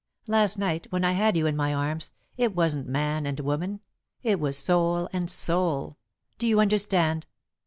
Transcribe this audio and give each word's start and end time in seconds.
Last 0.25 0.57
night, 0.57 0.87
when 0.89 1.05
I 1.05 1.11
had 1.11 1.37
you 1.37 1.45
in 1.45 1.55
my 1.55 1.75
arms, 1.75 2.09
it 2.35 2.55
wasn't 2.55 2.87
man 2.87 3.27
and 3.27 3.39
woman 3.39 3.81
it 4.23 4.39
was 4.39 4.57
soul 4.57 5.07
and 5.13 5.29
soul. 5.29 5.99
Do 6.39 6.47
you 6.47 6.59
understand?" 6.59 7.27